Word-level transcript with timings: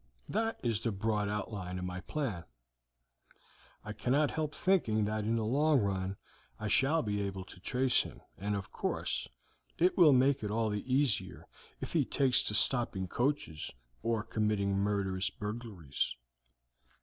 That 0.27 0.59
is 0.63 0.79
the 0.79 0.91
broad 0.91 1.29
outline 1.29 1.77
of 1.77 1.85
my 1.85 1.99
plan. 2.01 2.45
I 3.85 3.93
cannot 3.93 4.31
help 4.31 4.55
thinking 4.55 5.05
that 5.05 5.25
in 5.25 5.35
the 5.35 5.45
long 5.45 5.79
run 5.79 6.17
I 6.59 6.69
shall 6.69 7.03
be 7.03 7.21
able 7.21 7.43
to 7.45 7.59
trace 7.59 8.01
him, 8.01 8.19
and 8.35 8.55
of 8.55 8.71
course 8.71 9.27
it 9.77 9.95
will 9.99 10.11
make 10.13 10.41
it 10.43 10.49
all 10.49 10.71
the 10.71 10.91
easier 10.91 11.45
if 11.81 11.93
he 11.93 12.03
takes 12.03 12.41
to 12.45 12.55
stopping 12.55 13.07
coaches 13.07 13.69
or 14.01 14.23
committing 14.23 14.75
murderous 14.75 15.29
burglaries." 15.29 16.15